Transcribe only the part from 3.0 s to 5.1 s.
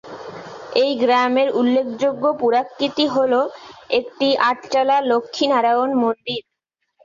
হল একটি আটচালা